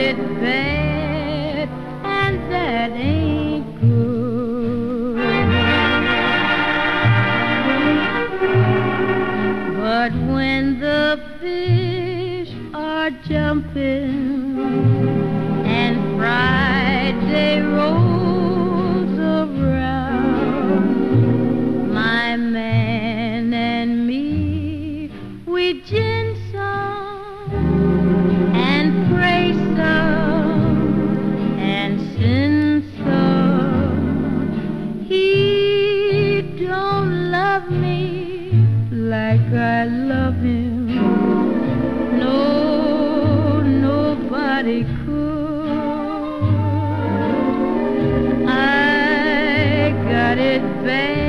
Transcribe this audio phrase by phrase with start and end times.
[0.00, 1.68] it bad,
[2.04, 5.16] and that ain't good.
[9.76, 14.40] But when the fish are jumping
[15.66, 16.79] and Friday
[39.52, 40.86] I love him.
[42.18, 45.66] No, nobody could.
[48.48, 51.19] I got it bad,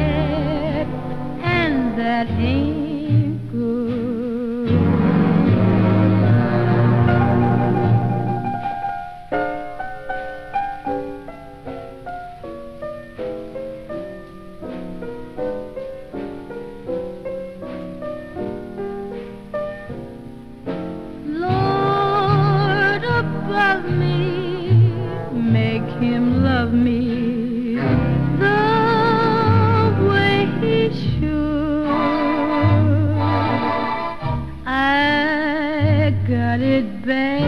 [36.52, 37.44] got it bad,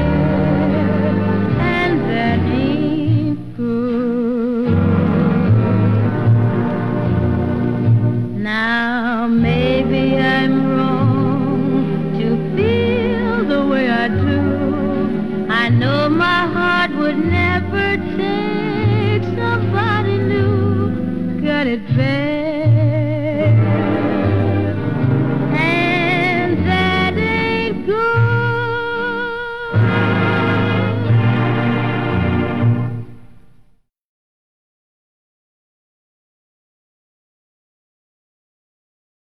[1.60, 4.70] and that ain't good.
[8.38, 15.48] Now maybe I'm wrong to feel the way I do.
[15.52, 21.42] I know my heart would never take somebody new.
[21.42, 22.13] Got it bad.